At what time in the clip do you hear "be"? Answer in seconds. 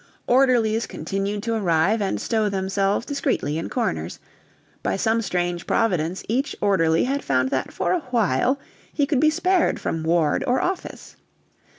9.19-9.29